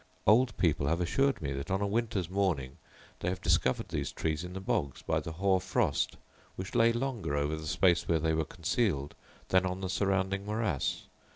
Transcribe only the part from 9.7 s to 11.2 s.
the surrounding morass.